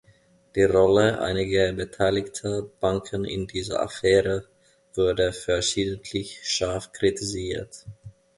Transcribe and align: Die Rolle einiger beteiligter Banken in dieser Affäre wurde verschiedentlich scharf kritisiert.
Die 0.55 0.63
Rolle 0.63 1.21
einiger 1.21 1.71
beteiligter 1.73 2.63
Banken 2.79 3.23
in 3.23 3.45
dieser 3.45 3.83
Affäre 3.83 4.47
wurde 4.95 5.31
verschiedentlich 5.31 6.39
scharf 6.41 6.91
kritisiert. 6.91 7.85